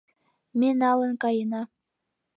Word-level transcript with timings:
Ме 0.59 0.69
налын 0.81 1.13
каена. 1.21 1.61